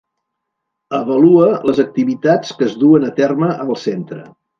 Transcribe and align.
Avalua 0.99 1.49
les 1.69 1.81
activitats 1.83 2.55
que 2.61 2.65
es 2.69 2.73
duen 2.85 3.05
a 3.09 3.13
terme 3.21 3.51
al 3.67 3.75
centre. 3.83 4.25